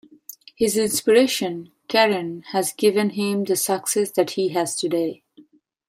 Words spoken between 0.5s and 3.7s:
His inspiration, Karen, has given him the